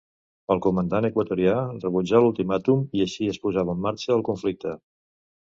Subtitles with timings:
[0.53, 4.79] El comandant equatorià rebutjà l'ultimàtum, i així es posava en marxa el conflicte.